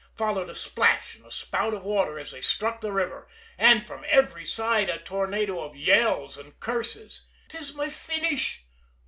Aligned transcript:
Followed 0.15 0.49
a 0.49 0.55
splash 0.55 1.13
and 1.15 1.27
a 1.27 1.29
spout 1.29 1.75
of 1.75 1.83
water 1.83 2.17
as 2.17 2.31
they 2.31 2.41
struck 2.41 2.81
the 2.81 2.91
river 2.91 3.27
and 3.55 3.85
from 3.85 4.03
every 4.07 4.43
side 4.43 4.89
a 4.89 4.97
tornado 4.97 5.61
of 5.61 5.75
yells 5.75 6.39
and 6.39 6.59
curses. 6.59 7.21
"'Tis 7.49 7.75
my 7.75 7.87
finish!" 7.91 8.65